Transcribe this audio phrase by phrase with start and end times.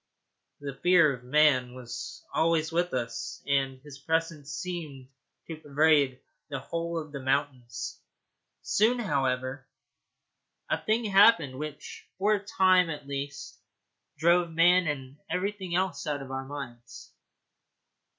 [0.61, 5.09] The fear of man was always with us, and his presence seemed
[5.45, 8.01] to pervade the whole of the mountains.
[8.63, 9.67] Soon, however,
[10.67, 13.59] a thing happened which for a time at least
[14.17, 17.11] drove man and everything else out of our minds.